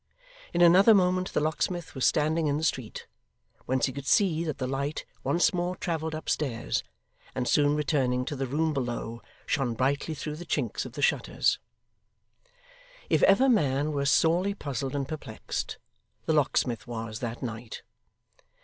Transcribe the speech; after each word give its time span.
In 0.51 0.61
another 0.63 0.95
moment 0.95 1.31
the 1.31 1.39
locksmith 1.39 1.93
was 1.93 2.07
standing 2.07 2.47
in 2.47 2.57
the 2.57 2.63
street, 2.63 3.05
whence 3.67 3.85
he 3.85 3.93
could 3.93 4.07
see 4.07 4.43
that 4.43 4.57
the 4.57 4.65
light 4.65 5.05
once 5.23 5.53
more 5.53 5.75
travelled 5.75 6.15
upstairs, 6.15 6.83
and 7.35 7.47
soon 7.47 7.75
returning 7.75 8.25
to 8.25 8.35
the 8.35 8.47
room 8.47 8.73
below, 8.73 9.21
shone 9.45 9.75
brightly 9.75 10.15
through 10.15 10.37
the 10.37 10.43
chinks 10.47 10.87
of 10.87 10.93
the 10.93 11.03
shutters. 11.03 11.59
If 13.11 13.21
ever 13.21 13.47
man 13.47 13.91
were 13.91 14.07
sorely 14.07 14.55
puzzled 14.55 14.95
and 14.95 15.07
perplexed, 15.07 15.77
the 16.25 16.33
locksmith 16.33 16.87
was, 16.87 17.19
that 17.19 17.43
night. 17.43 17.83